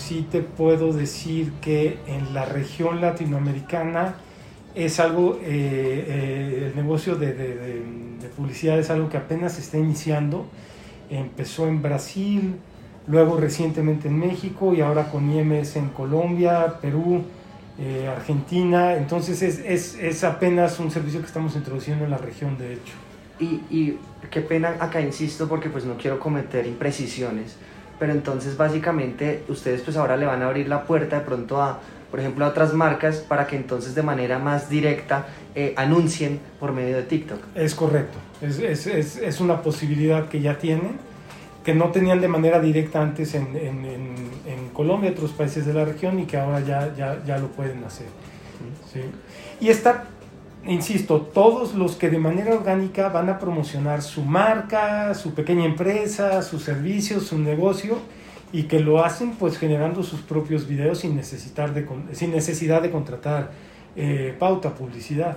[0.00, 4.14] Sí te puedo decir que en la región latinoamericana
[4.74, 9.60] es algo, eh, eh, el negocio de, de, de, publicidad es algo que apenas se
[9.60, 10.46] está iniciando.
[11.10, 12.54] Empezó en Brasil,
[13.06, 17.22] luego recientemente en México y ahora con IMS en Colombia, Perú,
[17.78, 18.96] eh, Argentina.
[18.96, 22.94] Entonces es, es, es, apenas un servicio que estamos introduciendo en la región, de hecho.
[23.38, 23.98] Y, y
[24.30, 27.58] qué pena, acá insisto porque pues no quiero cometer imprecisiones,
[28.02, 31.78] pero entonces básicamente ustedes pues ahora le van a abrir la puerta de pronto a,
[32.10, 36.72] por ejemplo, a otras marcas para que entonces de manera más directa eh, anuncien por
[36.72, 37.38] medio de TikTok.
[37.54, 40.98] Es correcto, es, es, es, es una posibilidad que ya tienen
[41.64, 44.14] que no tenían de manera directa antes en, en, en,
[44.46, 47.84] en Colombia otros países de la región y que ahora ya, ya, ya lo pueden
[47.84, 48.08] hacer.
[48.92, 49.02] ¿sí?
[49.60, 50.06] Y está,
[50.64, 56.42] insisto, todos los que de manera orgánica van a promocionar su marca, su pequeña empresa,
[56.42, 57.98] sus servicios, su negocio
[58.52, 62.90] y que lo hacen pues generando sus propios videos sin, necesitar de, sin necesidad de
[62.90, 63.50] contratar
[63.96, 65.36] eh, pauta, publicidad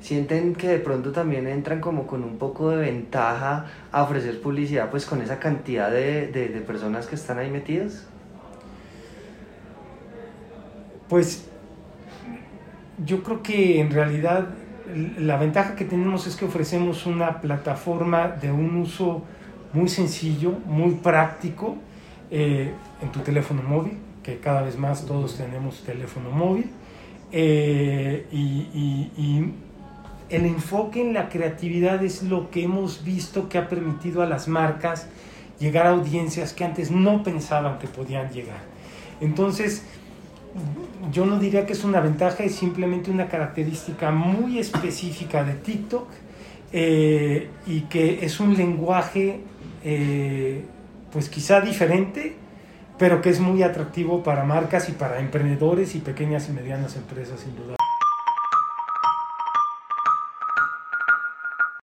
[0.00, 4.90] sienten que de pronto también entran como con un poco de ventaja a ofrecer publicidad
[4.90, 8.06] pues con esa cantidad de, de, de personas que están ahí metidas?
[11.08, 11.48] Pues
[13.04, 14.48] yo creo que en realidad
[15.18, 19.22] la ventaja que tenemos es que ofrecemos una plataforma de un uso
[19.72, 21.76] muy sencillo, muy práctico
[22.30, 26.70] eh, en tu teléfono móvil, que cada vez más todos tenemos teléfono móvil,
[27.32, 29.52] eh, y,
[30.30, 34.46] el enfoque en la creatividad es lo que hemos visto que ha permitido a las
[34.46, 35.08] marcas
[35.58, 38.60] llegar a audiencias que antes no pensaban que podían llegar.
[39.20, 39.84] Entonces,
[41.12, 46.08] yo no diría que es una ventaja, es simplemente una característica muy específica de TikTok
[46.72, 49.40] eh, y que es un lenguaje,
[49.84, 50.64] eh,
[51.12, 52.36] pues quizá diferente,
[52.98, 57.40] pero que es muy atractivo para marcas y para emprendedores y pequeñas y medianas empresas,
[57.40, 57.79] sin duda.